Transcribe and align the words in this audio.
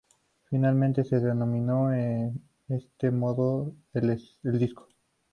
Finalmente, 0.49 1.03
se 1.03 1.19
denominó 1.19 1.89
de 1.89 2.31
este 2.69 3.11
modo 3.11 3.75
al 3.93 4.19
disco. 4.57 4.87